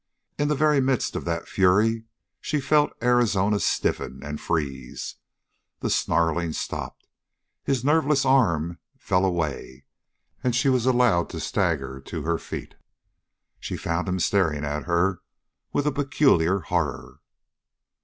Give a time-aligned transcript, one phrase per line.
[0.39, 2.05] In the very midst of that fury
[2.39, 5.17] she felt Arizona stiffen and freeze;
[5.81, 7.05] the snarling stopped;
[7.63, 9.85] his nerveless arm fell away,
[10.43, 12.73] and she was allowed to stagger to her feet.
[13.59, 15.21] She found him staring at her
[15.71, 17.19] with a peculiar horror.